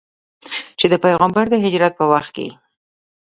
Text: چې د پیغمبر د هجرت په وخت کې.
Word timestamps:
چې 0.79 0.85
د 0.89 0.93
پیغمبر 1.05 1.45
د 1.49 1.55
هجرت 1.63 1.93
په 1.97 2.05
وخت 2.11 2.31
کې. 2.37 2.47